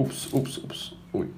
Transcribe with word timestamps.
Ups, 0.00 0.32
ups, 0.32 0.56
ups. 0.56 0.92
Uy. 1.12 1.28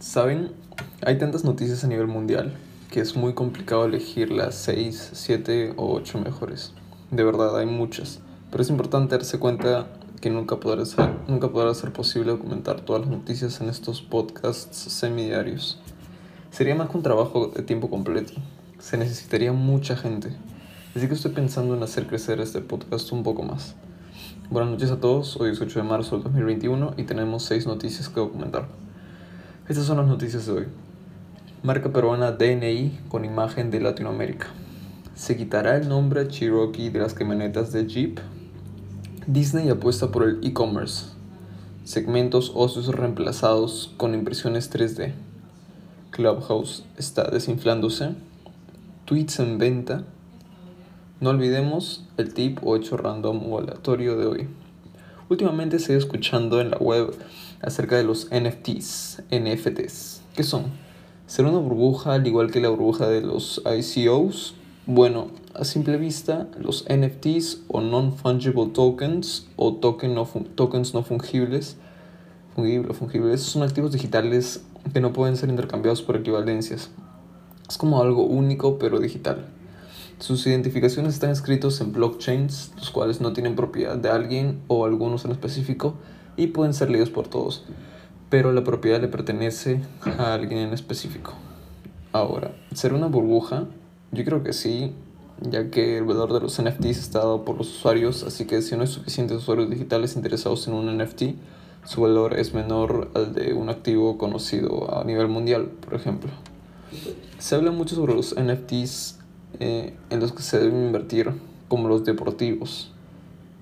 Saben, 0.00 0.50
hay 1.02 1.16
tantas 1.16 1.44
noticias 1.44 1.84
a 1.84 1.86
nivel 1.86 2.08
mundial 2.08 2.56
que 2.90 2.98
es 2.98 3.14
muy 3.14 3.34
complicado 3.34 3.84
elegir 3.84 4.32
las 4.32 4.56
6, 4.56 5.10
7 5.12 5.74
o 5.76 5.94
8 5.94 6.18
mejores. 6.18 6.72
De 7.12 7.22
verdad, 7.22 7.56
hay 7.56 7.66
muchas. 7.66 8.18
Pero 8.50 8.64
es 8.64 8.70
importante 8.70 9.16
darse 9.16 9.38
cuenta 9.38 9.86
que 10.20 10.30
nunca 10.30 10.58
podrá 10.58 10.84
ser, 10.86 11.08
nunca 11.28 11.50
podrá 11.50 11.72
ser 11.74 11.92
posible 11.92 12.32
documentar 12.32 12.80
todas 12.80 13.02
las 13.02 13.10
noticias 13.10 13.60
en 13.60 13.68
estos 13.68 14.02
podcasts 14.02 14.76
semidiarios. 14.76 15.78
Sería 16.50 16.74
más 16.74 16.90
que 16.90 16.96
un 16.96 17.04
trabajo 17.04 17.52
de 17.54 17.62
tiempo 17.62 17.90
completo. 17.90 18.32
Se 18.80 18.96
necesitaría 18.96 19.52
mucha 19.52 19.96
gente. 19.96 20.34
Así 20.96 21.08
que 21.08 21.12
estoy 21.12 21.32
pensando 21.32 21.76
en 21.76 21.82
hacer 21.82 22.06
crecer 22.06 22.40
este 22.40 22.62
podcast 22.62 23.12
un 23.12 23.22
poco 23.22 23.42
más. 23.42 23.74
Buenas 24.48 24.70
noches 24.70 24.90
a 24.90 24.98
todos, 24.98 25.36
hoy 25.36 25.50
es 25.50 25.60
8 25.60 25.80
de 25.80 25.86
marzo 25.86 26.16
del 26.16 26.24
2021 26.24 26.94
y 26.96 27.02
tenemos 27.02 27.42
6 27.42 27.66
noticias 27.66 28.08
que 28.08 28.18
documentar. 28.18 28.66
Estas 29.68 29.84
son 29.84 29.98
las 29.98 30.06
noticias 30.06 30.46
de 30.46 30.52
hoy. 30.52 30.64
Marca 31.62 31.92
peruana 31.92 32.32
DNI 32.32 32.98
con 33.10 33.26
imagen 33.26 33.70
de 33.70 33.80
Latinoamérica. 33.80 34.46
Se 35.14 35.36
quitará 35.36 35.76
el 35.76 35.86
nombre 35.86 36.28
Cherokee 36.28 36.88
de 36.88 37.00
las 37.00 37.12
camionetas 37.12 37.72
de 37.72 37.86
Jeep. 37.86 38.18
Disney 39.26 39.68
apuesta 39.68 40.10
por 40.10 40.22
el 40.22 40.42
e-commerce. 40.42 41.08
Segmentos 41.84 42.52
óseos 42.54 42.88
reemplazados 42.88 43.92
con 43.98 44.14
impresiones 44.14 44.72
3D. 44.72 45.12
Clubhouse 46.08 46.86
está 46.96 47.24
desinflándose. 47.24 48.14
Tweets 49.04 49.40
en 49.40 49.58
venta. 49.58 50.06
No 51.18 51.30
olvidemos 51.30 52.04
el 52.18 52.34
tip 52.34 52.58
o 52.62 52.76
hecho 52.76 52.98
random 52.98 53.50
o 53.50 53.58
aleatorio 53.58 54.18
de 54.18 54.26
hoy. 54.26 54.48
Últimamente 55.30 55.78
se 55.78 55.96
escuchando 55.96 56.60
en 56.60 56.70
la 56.70 56.76
web 56.76 57.16
acerca 57.62 57.96
de 57.96 58.04
los 58.04 58.28
NFTs. 58.30 59.22
NFTs. 59.30 60.20
¿Qué 60.34 60.42
son? 60.42 60.64
¿Será 61.26 61.48
una 61.48 61.58
burbuja 61.58 62.12
al 62.12 62.26
igual 62.26 62.50
que 62.50 62.60
la 62.60 62.68
burbuja 62.68 63.08
de 63.08 63.22
los 63.22 63.62
ICOs? 63.64 64.56
Bueno, 64.84 65.28
a 65.54 65.64
simple 65.64 65.96
vista, 65.96 66.48
los 66.60 66.84
NFTs 66.84 67.62
o 67.68 67.80
Non-Fungible 67.80 68.66
Tokens 68.74 69.48
o 69.56 69.72
token 69.72 70.14
no 70.14 70.28
tokens 70.54 70.92
no 70.92 71.02
fungibles, 71.02 71.78
fungible, 72.54 72.92
fungibles 72.92 73.40
son 73.40 73.62
activos 73.62 73.92
digitales 73.92 74.66
que 74.92 75.00
no 75.00 75.14
pueden 75.14 75.38
ser 75.38 75.48
intercambiados 75.48 76.02
por 76.02 76.16
equivalencias. 76.16 76.90
Es 77.66 77.78
como 77.78 78.02
algo 78.02 78.24
único 78.24 78.78
pero 78.78 79.00
digital. 79.00 79.46
Sus 80.18 80.46
identificaciones 80.46 81.12
están 81.12 81.30
escritos 81.30 81.78
en 81.82 81.92
blockchains, 81.92 82.72
los 82.76 82.90
cuales 82.90 83.20
no 83.20 83.34
tienen 83.34 83.54
propiedad 83.54 83.96
de 83.98 84.08
alguien 84.08 84.62
o 84.66 84.86
algunos 84.86 85.26
en 85.26 85.30
específico 85.30 85.94
y 86.38 86.46
pueden 86.48 86.72
ser 86.72 86.90
leídos 86.90 87.10
por 87.10 87.28
todos, 87.28 87.64
pero 88.30 88.52
la 88.52 88.64
propiedad 88.64 88.98
le 88.98 89.08
pertenece 89.08 89.82
a 90.18 90.32
alguien 90.32 90.60
en 90.60 90.72
específico. 90.72 91.34
Ahora, 92.12 92.56
¿será 92.72 92.94
una 92.94 93.08
burbuja? 93.08 93.66
Yo 94.10 94.24
creo 94.24 94.42
que 94.42 94.54
sí, 94.54 94.94
ya 95.42 95.70
que 95.70 95.98
el 95.98 96.04
valor 96.04 96.32
de 96.32 96.40
los 96.40 96.62
NFTs 96.62 96.96
está 96.96 97.18
dado 97.18 97.44
por 97.44 97.58
los 97.58 97.68
usuarios, 97.68 98.22
así 98.22 98.46
que 98.46 98.62
si 98.62 98.74
no 98.74 98.80
hay 98.82 98.88
suficientes 98.88 99.36
usuarios 99.36 99.68
digitales 99.68 100.16
interesados 100.16 100.66
en 100.66 100.72
un 100.72 100.96
NFT, 100.96 101.22
su 101.84 102.00
valor 102.00 102.38
es 102.38 102.54
menor 102.54 103.10
al 103.14 103.34
de 103.34 103.52
un 103.52 103.68
activo 103.68 104.16
conocido 104.16 104.98
a 104.98 105.04
nivel 105.04 105.28
mundial, 105.28 105.66
por 105.66 105.92
ejemplo. 105.92 106.30
Se 107.38 107.54
habla 107.54 107.70
mucho 107.70 107.96
sobre 107.96 108.14
los 108.14 108.34
NFTs 108.34 109.18
eh, 109.60 109.96
en 110.10 110.20
los 110.20 110.32
que 110.32 110.42
se 110.42 110.58
deben 110.58 110.86
invertir, 110.86 111.32
como 111.68 111.88
los 111.88 112.04
deportivos, 112.04 112.92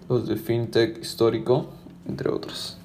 los 0.09 0.27
de 0.27 0.37
fintech 0.37 1.01
histórico, 1.01 1.69
entre 2.07 2.31
otros. 2.31 2.79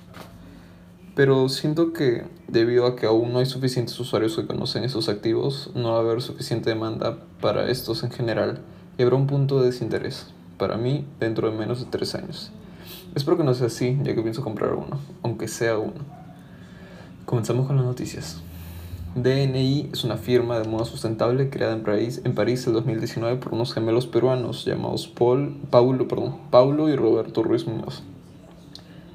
Pero 1.16 1.50
siento 1.50 1.92
que 1.92 2.24
debido 2.48 2.86
a 2.86 2.96
que 2.96 3.06
aún 3.06 3.34
no 3.34 3.40
hay 3.40 3.46
suficientes 3.46 4.00
usuarios 4.00 4.36
que 4.36 4.48
conocen 4.48 4.84
esos 4.84 5.10
activos, 5.10 5.72
no 5.76 5.92
va 5.92 5.98
a 5.98 6.00
haber 6.00 6.22
suficiente 6.22 6.70
demanda 6.70 7.18
para 7.42 7.70
estos 7.70 8.04
en 8.04 8.12
general 8.12 8.62
y 8.98 9.04
habrá 9.04 9.16
un 9.16 9.28
punto 9.28 9.60
de 9.60 9.68
desinterés, 9.68 10.28
para 10.58 10.78
mí, 10.78 11.06
dentro 11.20 11.52
de 11.52 11.58
menos 11.58 11.80
de 11.80 11.86
tres 11.86 12.16
años. 12.16 12.52
Espero 13.16 13.38
que 13.38 13.44
no 13.44 13.54
sea 13.54 13.68
así, 13.68 13.98
ya 14.04 14.16
que 14.16 14.22
pienso 14.22 14.44
comprar 14.44 14.74
uno, 14.74 15.00
aunque 15.24 15.48
sea 15.48 15.78
uno. 15.78 16.20
Comenzamos 17.26 17.68
con 17.68 17.76
las 17.76 17.86
noticias. 17.86 18.42
DNI 19.24 19.90
es 19.92 20.06
una 20.06 20.16
firma 20.16 20.60
de 20.60 20.68
moda 20.68 20.86
sustentable 20.86 21.50
creada 21.50 21.74
en 21.74 21.84
París 21.84 22.22
en 22.24 22.34
París 22.34 22.66
el 22.68 22.74
2019 22.74 23.38
por 23.38 23.54
unos 23.54 23.74
gemelos 23.74 24.08
peruanos 24.08 24.64
llamados 24.64 25.08
Paul, 25.08 25.58
Paulo, 25.70 26.08
perdón, 26.08 26.38
Paulo 26.50 26.88
y 26.88 26.96
Roberto 26.96 27.44
Ruiz 27.44 27.68
Muñoz. 27.68 28.02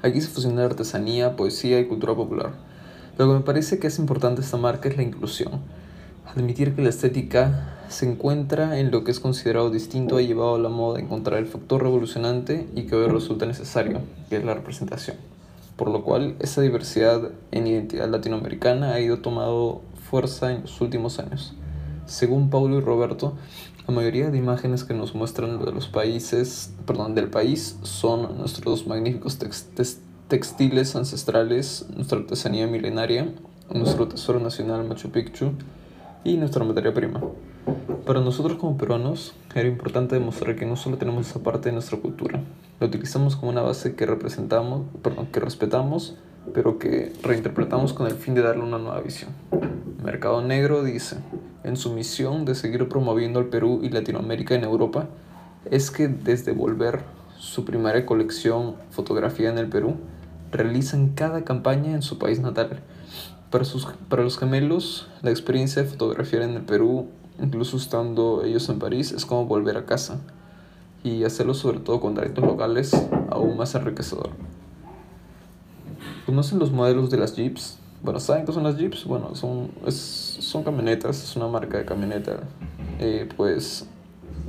Aquí 0.03 0.21
se 0.21 0.27
fusiona 0.27 0.65
artesanía, 0.65 1.35
poesía 1.35 1.79
y 1.79 1.87
cultura 1.87 2.13
popular. 2.13 2.53
Lo 3.17 3.27
que 3.27 3.33
me 3.33 3.39
parece 3.39 3.79
que 3.79 3.87
es 3.87 3.97
importante 3.97 4.41
esta 4.41 4.57
marca 4.57 4.89
es 4.89 4.97
la 4.97 5.03
inclusión. 5.03 5.53
Admitir 6.27 6.75
que 6.75 6.83
la 6.83 6.89
estética 6.89 7.77
se 7.89 8.07
encuentra 8.07 8.77
en 8.77 8.91
lo 8.91 9.03
que 9.03 9.11
es 9.11 9.19
considerado 9.19 9.71
distinto 9.71 10.17
ha 10.17 10.21
llevado 10.21 10.55
a 10.55 10.59
la 10.59 10.69
moda 10.69 10.99
a 10.99 11.01
encontrar 11.01 11.39
el 11.39 11.47
factor 11.47 11.81
revolucionante 11.81 12.67
y 12.75 12.83
que 12.83 12.95
hoy 12.95 13.07
resulta 13.07 13.47
necesario, 13.47 14.01
que 14.29 14.37
es 14.37 14.43
la 14.43 14.53
representación 14.53 15.17
por 15.75 15.89
lo 15.89 16.03
cual 16.03 16.35
esa 16.39 16.61
diversidad 16.61 17.31
en 17.51 17.67
identidad 17.67 18.09
latinoamericana 18.09 18.93
ha 18.93 18.99
ido 18.99 19.19
tomando 19.19 19.81
fuerza 20.09 20.51
en 20.51 20.61
los 20.61 20.79
últimos 20.81 21.19
años. 21.19 21.53
Según 22.05 22.49
Paulo 22.49 22.77
y 22.77 22.81
Roberto, 22.81 23.33
la 23.87 23.93
mayoría 23.93 24.29
de 24.29 24.37
imágenes 24.37 24.83
que 24.83 24.93
nos 24.93 25.15
muestran 25.15 25.63
de 25.63 25.71
los 25.71 25.87
países, 25.87 26.73
perdón, 26.85 27.15
del 27.15 27.29
país 27.29 27.77
son 27.81 28.37
nuestros 28.37 28.87
magníficos 28.87 29.39
textiles 30.27 30.95
ancestrales, 30.95 31.85
nuestra 31.95 32.19
artesanía 32.19 32.67
milenaria, 32.67 33.33
nuestro 33.73 34.07
tesoro 34.07 34.39
nacional 34.39 34.87
Machu 34.87 35.09
Picchu 35.09 35.53
y 36.23 36.37
nuestra 36.37 36.63
materia 36.63 36.93
prima. 36.93 37.21
Para 38.05 38.21
nosotros 38.21 38.57
como 38.59 38.77
peruanos 38.77 39.33
era 39.55 39.67
importante 39.67 40.15
demostrar 40.15 40.55
que 40.55 40.67
no 40.67 40.75
solo 40.75 40.97
tenemos 40.97 41.27
esa 41.27 41.41
parte 41.41 41.69
de 41.69 41.73
nuestra 41.73 41.97
cultura, 41.97 42.43
la 42.79 42.87
utilizamos 42.87 43.35
como 43.35 43.51
una 43.51 43.61
base 43.61 43.95
que 43.95 44.05
representamos, 44.05 44.83
perdón, 45.01 45.27
que 45.27 45.39
respetamos, 45.39 46.15
pero 46.53 46.79
que 46.79 47.13
reinterpretamos 47.23 47.93
con 47.93 48.07
el 48.07 48.13
fin 48.13 48.33
de 48.33 48.41
darle 48.41 48.63
una 48.63 48.77
nueva 48.77 49.01
visión. 49.01 49.31
Mercado 50.03 50.41
Negro 50.41 50.83
dice, 50.83 51.17
en 51.63 51.77
su 51.77 51.91
misión 51.91 52.45
de 52.45 52.55
seguir 52.55 52.87
promoviendo 52.87 53.39
al 53.39 53.47
Perú 53.47 53.79
y 53.83 53.89
Latinoamérica 53.89 54.55
en 54.55 54.63
Europa, 54.63 55.07
es 55.69 55.89
que 55.91 56.07
desde 56.07 56.51
volver 56.51 57.01
su 57.37 57.65
primera 57.65 58.05
colección 58.05 58.75
Fotografía 58.91 59.49
en 59.49 59.57
el 59.57 59.67
Perú, 59.67 59.95
realizan 60.51 61.09
cada 61.09 61.43
campaña 61.43 61.91
en 61.91 62.01
su 62.01 62.17
país 62.17 62.39
natal. 62.39 62.81
Para, 63.51 63.65
sus, 63.65 63.85
para 64.09 64.23
los 64.23 64.37
gemelos, 64.37 65.07
la 65.21 65.31
experiencia 65.31 65.83
de 65.83 65.87
fotografiar 65.87 66.41
en 66.43 66.51
el 66.51 66.61
Perú, 66.63 67.07
incluso 67.41 67.77
estando 67.77 68.43
ellos 68.43 68.67
en 68.69 68.79
París, 68.79 69.11
es 69.11 69.25
como 69.25 69.45
volver 69.45 69.77
a 69.77 69.85
casa 69.85 70.19
y 71.03 71.23
hacerlo 71.23 71.53
sobre 71.53 71.79
todo 71.79 71.99
con 71.99 72.15
talentos 72.15 72.43
locales 72.43 72.91
aún 73.29 73.57
más 73.57 73.75
enriquecedor. 73.75 74.29
¿Conocen 76.25 76.57
los 76.57 76.71
modelos 76.71 77.11
de 77.11 77.17
las 77.17 77.35
Jeeps? 77.35 77.77
Bueno, 78.01 78.19
¿saben 78.19 78.45
qué 78.45 78.51
son 78.51 78.63
las 78.63 78.77
Jeeps? 78.77 79.05
Bueno, 79.05 79.35
son, 79.35 79.69
son 79.89 80.63
camionetas, 80.63 81.23
es 81.23 81.35
una 81.35 81.47
marca 81.47 81.77
de 81.77 81.85
camioneta. 81.85 82.39
Eh, 82.99 83.29
pues 83.37 83.85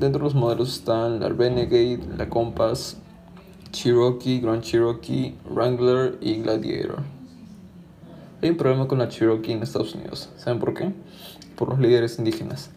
dentro 0.01 0.21
de 0.21 0.25
los 0.25 0.35
modelos 0.35 0.73
están 0.73 1.21
la 1.21 1.29
Renegade, 1.29 2.01
la 2.17 2.31
Compass, 2.31 2.97
Cherokee, 3.73 4.41
Grand 4.41 4.63
Cherokee, 4.63 5.37
Wrangler 5.51 6.17
y 6.23 6.37
Gladiator. 6.37 7.03
Hay 8.41 8.49
un 8.49 8.57
problema 8.57 8.89
con 8.89 8.99
la 8.99 9.09
Cherokee 9.09 9.53
en 9.53 9.63
Estados 9.63 9.95
Unidos. 9.95 10.31
¿Saben 10.39 10.59
por 10.59 10.73
qué? 10.73 10.95
Por 11.57 11.69
los 11.69 11.79
líderes 11.79 12.19
indígenas 12.19 12.71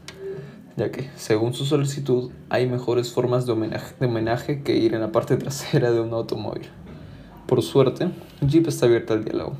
ya 0.79 0.91
que, 0.91 1.10
según 1.15 1.53
su 1.53 1.65
solicitud, 1.65 2.32
hay 2.50 2.68
mejores 2.68 3.12
formas 3.12 3.46
de 3.46 3.51
homenaje, 3.51 3.96
de 4.00 4.06
homenaje 4.06 4.63
que 4.63 4.77
ir 4.77 4.94
en 4.94 5.01
la 5.01 5.12
parte 5.12 5.36
trasera 5.38 5.91
de 5.91 6.00
un 6.00 6.13
automóvil. 6.13 6.70
Por 7.50 7.63
suerte, 7.63 8.12
Jeep 8.41 8.68
está 8.68 8.86
abierta 8.86 9.15
al 9.15 9.25
diálogo. 9.25 9.53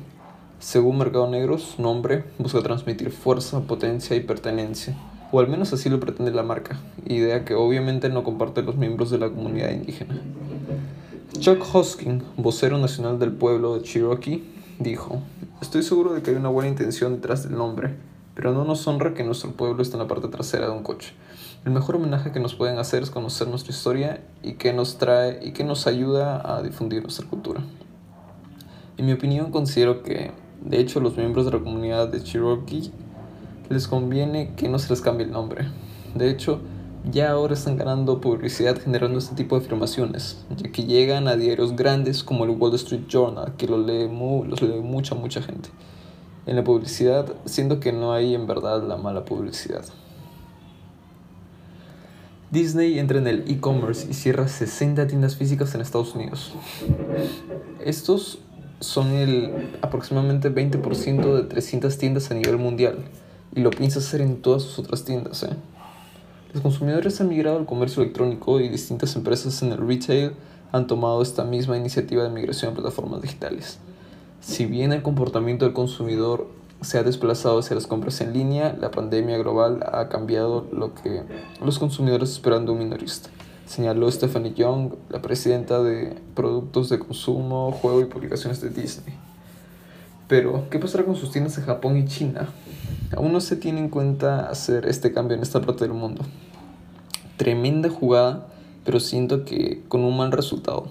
Según 0.60 0.98
Mercado 0.98 1.28
Negro, 1.28 1.58
su 1.58 1.82
nombre 1.82 2.22
busca 2.38 2.62
transmitir 2.62 3.10
fuerza, 3.10 3.62
potencia 3.62 4.14
y 4.14 4.20
pertenencia, 4.20 4.96
o 5.32 5.40
al 5.40 5.48
menos 5.48 5.72
así 5.72 5.88
lo 5.90 5.98
pretende 5.98 6.30
la 6.30 6.44
marca, 6.44 6.78
idea 7.04 7.44
que 7.44 7.54
obviamente 7.54 8.08
no 8.08 8.22
comparten 8.22 8.66
los 8.66 8.76
miembros 8.76 9.10
de 9.10 9.18
la 9.18 9.28
comunidad 9.28 9.72
indígena. 9.72 10.14
Chuck 11.40 11.66
Hosking, 11.74 12.22
vocero 12.36 12.78
nacional 12.78 13.18
del 13.18 13.32
pueblo 13.32 13.74
de 13.74 13.82
Cherokee, 13.82 14.44
dijo, 14.78 15.20
Estoy 15.60 15.82
seguro 15.82 16.12
de 16.12 16.22
que 16.22 16.30
hay 16.30 16.36
una 16.36 16.48
buena 16.48 16.70
intención 16.70 17.16
detrás 17.16 17.42
del 17.42 17.58
nombre, 17.58 17.96
pero 18.36 18.52
no 18.52 18.64
nos 18.64 18.86
honra 18.86 19.14
que 19.14 19.24
nuestro 19.24 19.50
pueblo 19.50 19.82
esté 19.82 19.96
en 19.96 20.02
la 20.02 20.06
parte 20.06 20.28
trasera 20.28 20.66
de 20.66 20.72
un 20.72 20.84
coche. 20.84 21.12
El 21.62 21.72
mejor 21.72 21.96
homenaje 21.96 22.32
que 22.32 22.40
nos 22.40 22.54
pueden 22.54 22.78
hacer 22.78 23.02
es 23.02 23.10
conocer 23.10 23.46
nuestra 23.46 23.74
historia 23.74 24.22
y 24.42 24.54
que 24.54 24.72
nos 24.72 24.96
trae 24.96 25.40
y 25.46 25.52
que 25.52 25.62
nos 25.62 25.86
ayuda 25.86 26.40
a 26.42 26.62
difundir 26.62 27.02
nuestra 27.02 27.28
cultura. 27.28 27.60
En 28.96 29.04
mi 29.04 29.12
opinión 29.12 29.50
considero 29.50 30.02
que, 30.02 30.32
de 30.62 30.80
hecho, 30.80 31.00
los 31.00 31.18
miembros 31.18 31.44
de 31.44 31.52
la 31.52 31.58
comunidad 31.58 32.08
de 32.08 32.22
Cherokee 32.22 32.90
les 33.68 33.88
conviene 33.88 34.54
que 34.56 34.70
no 34.70 34.78
se 34.78 34.88
les 34.88 35.02
cambie 35.02 35.26
el 35.26 35.32
nombre. 35.32 35.68
De 36.14 36.30
hecho, 36.30 36.60
ya 37.10 37.30
ahora 37.30 37.52
están 37.52 37.76
ganando 37.76 38.22
publicidad 38.22 38.80
generando 38.80 39.18
este 39.18 39.34
tipo 39.34 39.58
de 39.58 39.62
afirmaciones, 39.62 40.42
ya 40.56 40.72
que 40.72 40.84
llegan 40.84 41.28
a 41.28 41.36
diarios 41.36 41.76
grandes 41.76 42.24
como 42.24 42.44
el 42.44 42.50
Wall 42.50 42.74
Street 42.76 43.06
Journal, 43.06 43.52
que 43.58 43.66
los 43.66 43.84
lee, 43.84 44.08
los 44.48 44.62
lee 44.62 44.80
mucha, 44.80 45.14
mucha 45.14 45.42
gente. 45.42 45.68
En 46.46 46.56
la 46.56 46.64
publicidad, 46.64 47.34
siendo 47.44 47.80
que 47.80 47.92
no 47.92 48.14
hay 48.14 48.34
en 48.34 48.46
verdad 48.46 48.82
la 48.82 48.96
mala 48.96 49.26
publicidad. 49.26 49.84
Disney 52.50 52.98
entra 52.98 53.18
en 53.18 53.28
el 53.28 53.44
e-commerce 53.48 54.08
y 54.10 54.14
cierra 54.14 54.48
60 54.48 55.06
tiendas 55.06 55.36
físicas 55.36 55.72
en 55.76 55.82
Estados 55.82 56.16
Unidos. 56.16 56.52
Estos 57.84 58.40
son 58.80 59.12
el 59.12 59.68
aproximadamente 59.82 60.52
20% 60.52 61.34
de 61.36 61.42
300 61.44 61.96
tiendas 61.96 62.30
a 62.32 62.34
nivel 62.34 62.56
mundial 62.56 63.04
y 63.54 63.60
lo 63.60 63.70
piensa 63.70 64.00
hacer 64.00 64.20
en 64.20 64.42
todas 64.42 64.62
sus 64.62 64.80
otras 64.80 65.04
tiendas. 65.04 65.44
¿eh? 65.44 65.50
Los 66.52 66.62
consumidores 66.62 67.20
han 67.20 67.28
migrado 67.28 67.58
al 67.58 67.66
comercio 67.66 68.02
electrónico 68.02 68.58
y 68.58 68.68
distintas 68.68 69.14
empresas 69.14 69.62
en 69.62 69.70
el 69.70 69.86
retail 69.86 70.32
han 70.72 70.88
tomado 70.88 71.22
esta 71.22 71.44
misma 71.44 71.76
iniciativa 71.76 72.24
de 72.24 72.30
migración 72.30 72.72
a 72.72 72.74
plataformas 72.74 73.22
digitales. 73.22 73.78
Si 74.40 74.66
bien 74.66 74.92
el 74.92 75.02
comportamiento 75.02 75.66
del 75.66 75.74
consumidor 75.74 76.48
se 76.82 76.98
ha 76.98 77.02
desplazado 77.02 77.58
hacia 77.58 77.74
las 77.74 77.86
compras 77.86 78.20
en 78.20 78.32
línea, 78.32 78.76
la 78.80 78.90
pandemia 78.90 79.38
global 79.38 79.84
ha 79.92 80.08
cambiado 80.08 80.66
lo 80.72 80.94
que 80.94 81.22
los 81.62 81.78
consumidores 81.78 82.30
esperan 82.30 82.64
de 82.64 82.72
un 82.72 82.78
minorista, 82.78 83.28
señaló 83.66 84.10
Stephanie 84.10 84.54
Young, 84.54 84.94
la 85.10 85.20
presidenta 85.20 85.82
de 85.82 86.16
Productos 86.34 86.88
de 86.88 86.98
Consumo, 86.98 87.72
Juego 87.72 88.00
y 88.00 88.06
Publicaciones 88.06 88.60
de 88.60 88.70
Disney. 88.70 89.14
Pero, 90.26 90.68
¿qué 90.70 90.78
pasará 90.78 91.04
con 91.04 91.16
sus 91.16 91.32
tiendas 91.32 91.58
en 91.58 91.64
Japón 91.64 91.96
y 91.96 92.04
China? 92.06 92.48
Aún 93.16 93.32
no 93.32 93.40
se 93.40 93.56
tiene 93.56 93.80
en 93.80 93.88
cuenta 93.88 94.48
hacer 94.48 94.86
este 94.86 95.12
cambio 95.12 95.36
en 95.36 95.42
esta 95.42 95.60
parte 95.60 95.84
del 95.84 95.92
mundo. 95.92 96.24
Tremenda 97.36 97.88
jugada, 97.88 98.46
pero 98.84 99.00
siento 99.00 99.44
que 99.44 99.82
con 99.88 100.02
un 100.04 100.16
mal 100.16 100.30
resultado. 100.30 100.86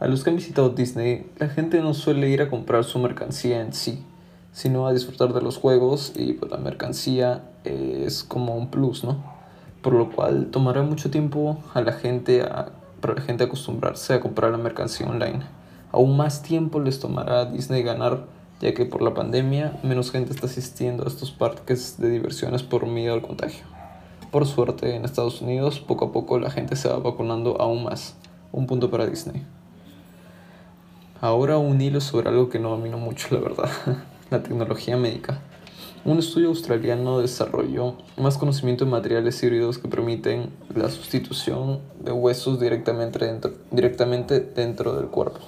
A 0.00 0.08
los 0.08 0.24
que 0.24 0.30
han 0.30 0.36
visitado 0.36 0.70
Disney, 0.70 1.26
la 1.38 1.48
gente 1.48 1.80
no 1.82 1.92
suele 1.92 2.30
ir 2.30 2.40
a 2.40 2.48
comprar 2.48 2.84
su 2.84 2.98
mercancía 2.98 3.60
en 3.60 3.74
sí, 3.74 4.02
sino 4.52 4.86
a 4.86 4.92
disfrutar 4.92 5.32
de 5.32 5.42
los 5.42 5.56
juegos 5.56 6.12
y 6.16 6.32
pues 6.34 6.50
la 6.50 6.58
mercancía 6.58 7.44
es 7.64 8.24
como 8.24 8.56
un 8.56 8.70
plus, 8.70 9.04
¿no? 9.04 9.22
Por 9.82 9.94
lo 9.94 10.10
cual 10.10 10.48
tomará 10.50 10.82
mucho 10.82 11.10
tiempo 11.10 11.58
a 11.74 11.80
la 11.80 11.92
gente 11.92 12.42
a, 12.42 12.72
para 13.00 13.20
gente 13.20 13.44
acostumbrarse 13.44 14.14
a 14.14 14.20
comprar 14.20 14.50
la 14.50 14.58
mercancía 14.58 15.06
online. 15.06 15.40
Aún 15.92 16.16
más 16.16 16.42
tiempo 16.42 16.80
les 16.80 17.00
tomará 17.00 17.40
a 17.40 17.44
Disney 17.46 17.82
ganar 17.82 18.26
ya 18.60 18.74
que 18.74 18.84
por 18.84 19.00
la 19.00 19.14
pandemia 19.14 19.78
menos 19.82 20.10
gente 20.10 20.32
está 20.32 20.46
asistiendo 20.46 21.04
a 21.04 21.08
estos 21.08 21.30
parques 21.30 21.96
de 21.98 22.10
diversiones 22.10 22.62
por 22.62 22.86
miedo 22.86 23.14
al 23.14 23.22
contagio. 23.22 23.64
Por 24.30 24.46
suerte, 24.46 24.94
en 24.94 25.04
Estados 25.04 25.40
Unidos 25.40 25.80
poco 25.80 26.06
a 26.06 26.12
poco 26.12 26.38
la 26.38 26.50
gente 26.50 26.76
se 26.76 26.88
va 26.88 26.98
vacunando 26.98 27.60
aún 27.60 27.84
más. 27.84 28.16
Un 28.52 28.66
punto 28.66 28.90
para 28.90 29.06
Disney. 29.06 29.44
Ahora 31.20 31.58
un 31.58 31.80
hilo 31.80 32.00
sobre 32.00 32.28
algo 32.28 32.48
que 32.48 32.58
no 32.58 32.70
domino 32.70 32.98
mucho, 32.98 33.34
la 33.34 33.40
verdad, 33.40 33.70
la 34.30 34.42
tecnología 34.42 34.96
médica. 34.96 35.40
Un 36.04 36.18
estudio 36.18 36.48
australiano 36.48 37.20
desarrolló 37.20 37.96
más 38.16 38.38
conocimiento 38.38 38.84
en 38.84 38.90
materiales 38.90 39.42
híbridos 39.42 39.78
que 39.78 39.88
permiten 39.88 40.50
la 40.74 40.88
sustitución 40.88 41.80
de 42.02 42.12
huesos 42.12 42.58
directamente 42.58 43.22
dentro, 43.24 43.52
directamente 43.70 44.40
dentro 44.40 44.94
del 44.96 45.08
cuerpo. 45.08 45.40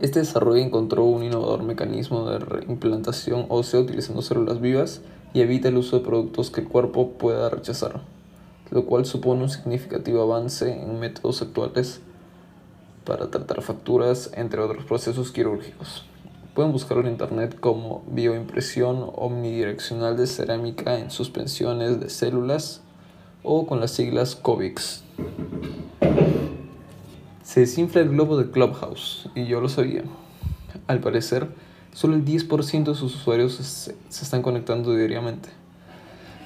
Este 0.00 0.20
desarrollo 0.20 0.62
encontró 0.62 1.04
un 1.04 1.24
innovador 1.24 1.62
mecanismo 1.62 2.30
de 2.30 2.38
reimplantación 2.38 3.46
ósea 3.48 3.80
utilizando 3.80 4.22
células 4.22 4.60
vivas 4.60 5.02
y 5.34 5.40
evita 5.40 5.68
el 5.68 5.76
uso 5.76 5.98
de 5.98 6.04
productos 6.04 6.50
que 6.50 6.62
el 6.62 6.68
cuerpo 6.68 7.10
pueda 7.12 7.50
rechazar, 7.50 8.00
lo 8.70 8.86
cual 8.86 9.04
supone 9.04 9.42
un 9.42 9.50
significativo 9.50 10.22
avance 10.22 10.72
en 10.72 10.98
métodos 11.00 11.42
actuales 11.42 12.00
para 13.04 13.30
tratar 13.30 13.62
facturas, 13.62 14.30
entre 14.34 14.60
otros 14.60 14.84
procesos 14.84 15.32
quirúrgicos. 15.32 16.04
Pueden 16.56 16.72
buscarlo 16.72 17.04
en 17.04 17.10
internet 17.10 17.60
como 17.60 18.02
bioimpresión 18.08 19.10
omnidireccional 19.14 20.16
de 20.16 20.26
cerámica 20.26 20.98
en 20.98 21.10
suspensiones 21.10 22.00
de 22.00 22.08
células 22.08 22.80
o 23.42 23.66
con 23.66 23.78
las 23.78 23.90
siglas 23.90 24.36
COVIX. 24.36 25.02
Se 27.42 27.60
desinfla 27.60 28.00
el 28.00 28.08
globo 28.08 28.38
de 28.38 28.50
Clubhouse, 28.50 29.28
y 29.34 29.44
yo 29.44 29.60
lo 29.60 29.68
sabía. 29.68 30.04
Al 30.86 31.00
parecer, 31.00 31.46
solo 31.92 32.14
el 32.14 32.24
10% 32.24 32.84
de 32.84 32.94
sus 32.94 33.16
usuarios 33.16 33.56
se, 33.56 33.94
están 34.08 34.40
conectando 34.40 34.96
diariamente. 34.96 35.50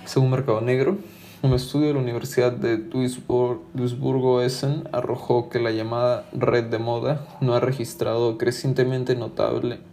Según 0.06 0.30
Mercado 0.30 0.60
Negro, 0.60 0.98
un 1.42 1.52
estudio 1.52 1.86
de 1.86 1.94
la 1.94 2.00
Universidad 2.00 2.50
de 2.50 2.78
Duisburgo-Essen 2.78 4.88
arrojó 4.90 5.50
que 5.50 5.60
la 5.60 5.70
llamada 5.70 6.28
red 6.32 6.64
de 6.64 6.80
moda 6.80 7.28
no 7.40 7.54
ha 7.54 7.60
registrado 7.60 8.38
crecientemente 8.38 9.14
notable, 9.14 9.88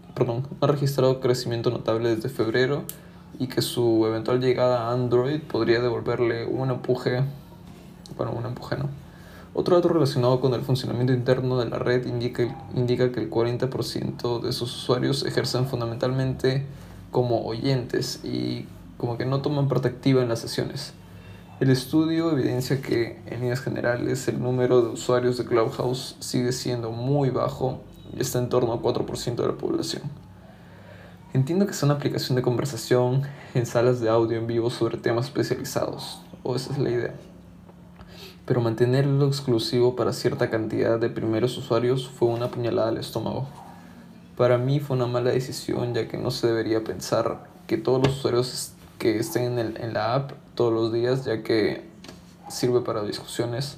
ha 0.61 0.67
registrado 0.67 1.19
crecimiento 1.19 1.69
notable 1.69 2.15
desde 2.15 2.29
febrero 2.29 2.83
y 3.39 3.47
que 3.47 3.61
su 3.61 4.05
eventual 4.07 4.39
llegada 4.39 4.87
a 4.87 4.93
Android 4.93 5.41
podría 5.41 5.79
devolverle 5.79 6.45
un 6.45 6.71
empuje, 6.71 7.23
bueno, 8.17 8.31
un 8.31 8.45
empuje 8.45 8.77
no, 8.77 8.89
otro 9.53 9.75
dato 9.75 9.89
relacionado 9.89 10.39
con 10.39 10.53
el 10.53 10.61
funcionamiento 10.61 11.13
interno 11.13 11.57
de 11.57 11.67
la 11.67 11.79
red 11.79 12.05
indica, 12.05 12.43
indica 12.75 13.11
que 13.11 13.21
el 13.21 13.29
40% 13.31 14.39
de 14.39 14.53
sus 14.53 14.75
usuarios 14.75 15.25
ejercen 15.25 15.65
fundamentalmente 15.65 16.63
como 17.11 17.43
oyentes 17.43 18.19
y 18.23 18.67
como 18.97 19.17
que 19.17 19.25
no 19.25 19.41
toman 19.41 19.67
parte 19.67 19.87
activa 19.87 20.21
en 20.21 20.29
las 20.29 20.39
sesiones. 20.39 20.93
El 21.59 21.71
estudio 21.71 22.31
evidencia 22.31 22.83
que, 22.83 23.19
en 23.25 23.39
líneas 23.39 23.61
generales, 23.61 24.27
el 24.27 24.39
número 24.39 24.83
de 24.83 24.89
usuarios 24.89 25.39
de 25.39 25.45
Clubhouse 25.45 26.15
sigue 26.19 26.51
siendo 26.51 26.91
muy 26.91 27.31
bajo 27.31 27.81
está 28.17 28.39
en 28.39 28.49
torno 28.49 28.73
al 28.73 28.79
4% 28.79 29.35
de 29.35 29.47
la 29.47 29.57
población. 29.57 30.03
Entiendo 31.33 31.65
que 31.65 31.71
es 31.71 31.83
una 31.83 31.95
aplicación 31.95 32.35
de 32.35 32.41
conversación 32.41 33.23
en 33.53 33.65
salas 33.65 33.99
de 33.99 34.09
audio 34.09 34.37
en 34.37 34.47
vivo 34.47 34.69
sobre 34.69 34.97
temas 34.97 35.25
especializados, 35.25 36.21
o 36.43 36.55
esa 36.55 36.73
es 36.73 36.79
la 36.79 36.89
idea 36.89 37.13
pero 38.47 38.61
mantenerlo 38.61 39.27
exclusivo 39.27 39.97
para 39.97 40.13
cierta 40.13 40.49
cantidad 40.49 40.97
de 40.97 41.09
primeros 41.09 41.57
usuarios 41.57 42.07
fue 42.07 42.29
una 42.29 42.49
puñalada 42.49 42.87
al 42.87 42.97
estómago. 42.97 43.45
Para 44.37 44.57
mí 44.57 44.79
fue 44.79 44.95
una 44.95 45.05
mala 45.05 45.31
decisión 45.31 45.93
ya 45.93 46.07
que 46.07 46.17
no 46.17 46.31
se 46.31 46.47
debería 46.47 46.81
pensar 46.81 47.43
que 47.67 47.77
todos 47.77 48.01
los 48.01 48.17
usuarios 48.17 48.71
que 48.99 49.19
estén 49.19 49.59
en, 49.59 49.75
en 49.75 49.93
la 49.93 50.15
app 50.15 50.31
todos 50.55 50.71
los 50.71 50.93
días 50.93 51.25
ya 51.25 51.43
que 51.43 51.83
sirve 52.47 52.79
para 52.79 53.03
discusiones. 53.03 53.77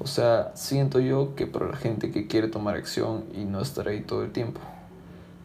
O 0.00 0.06
sea, 0.06 0.52
siento 0.54 0.98
yo 0.98 1.34
que 1.36 1.46
para 1.46 1.68
la 1.68 1.76
gente 1.76 2.10
que 2.10 2.26
quiere 2.26 2.48
tomar 2.48 2.74
acción 2.74 3.24
y 3.34 3.44
no 3.44 3.60
estar 3.60 3.86
ahí 3.86 4.00
todo 4.00 4.22
el 4.22 4.32
tiempo. 4.32 4.60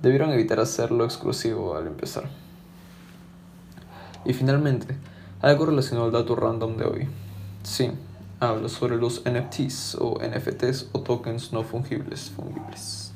Debieron 0.02 0.32
evitar 0.32 0.62
hacerlo 0.62 1.04
exclusivo 1.04 1.76
al 1.76 1.88
empezar. 1.88 2.30
Y 4.24 4.34
finalmente, 4.34 4.96
algo 5.42 5.66
relacionado 5.66 6.08
al 6.08 6.14
dato 6.14 6.36
random 6.36 6.78
de 6.78 6.86
hoy. 6.86 7.08
Sí, 7.64 7.92
habla 8.40 8.70
sobre 8.70 8.96
los 8.96 9.24
NFTs 9.26 9.96
o 10.00 10.20
NFTs 10.20 10.88
o 10.94 11.02
tokens 11.02 11.52
no 11.52 11.64
fungibles. 11.64 12.32
fungibles. 12.36 13.12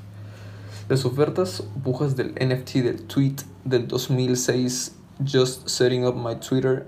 Las 0.89 1.05
ofertas 1.05 1.63
pujas 1.83 2.17
del 2.17 2.33
NFT 2.33 2.75
del 2.83 3.03
tweet 3.03 3.35
del 3.63 3.87
2006 3.87 4.95
Just 5.25 5.67
Setting 5.67 6.05
Up 6.05 6.15
My 6.15 6.35
Twitter 6.35 6.87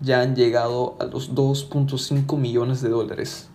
ya 0.00 0.20
han 0.20 0.36
llegado 0.36 0.96
a 1.00 1.04
los 1.04 1.34
2.5 1.34 2.36
millones 2.36 2.82
de 2.82 2.88
dólares. 2.88 3.48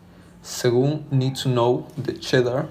Según 0.43 1.05
Need 1.09 1.33
to 1.41 1.49
Know 1.49 1.87
de 1.95 2.19
Cheddar, 2.19 2.69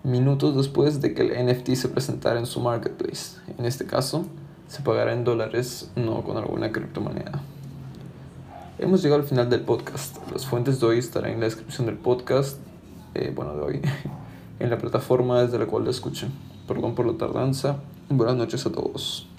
minutos 0.03 0.57
después 0.57 0.99
de 0.99 1.13
que 1.13 1.21
el 1.21 1.45
NFT 1.45 1.75
se 1.75 1.89
presentara 1.89 2.39
en 2.39 2.47
su 2.47 2.59
marketplace. 2.59 3.37
En 3.59 3.65
este 3.65 3.85
caso, 3.85 4.25
se 4.67 4.81
pagará 4.81 5.13
en 5.13 5.23
dólares, 5.23 5.91
no 5.95 6.23
con 6.23 6.37
alguna 6.37 6.71
criptomoneda. 6.71 7.43
Hemos 8.77 9.01
llegado 9.01 9.21
al 9.21 9.27
final 9.27 9.49
del 9.49 9.61
podcast. 9.61 10.17
Las 10.33 10.45
fuentes 10.45 10.81
de 10.81 10.85
hoy 10.85 10.99
estarán 10.99 11.31
en 11.31 11.39
la 11.39 11.45
descripción 11.45 11.87
del 11.87 11.95
podcast, 11.95 12.57
eh, 13.13 13.31
bueno, 13.33 13.55
de 13.55 13.61
hoy, 13.61 13.81
en 14.59 14.69
la 14.69 14.77
plataforma 14.77 15.41
desde 15.41 15.57
la 15.57 15.65
cual 15.65 15.85
lo 15.85 15.91
escuchen. 15.91 16.29
Perdón 16.67 16.93
por 16.93 17.05
la 17.05 17.17
tardanza. 17.17 17.77
Buenas 18.09 18.35
noches 18.35 18.65
a 18.65 18.73
todos. 18.73 19.29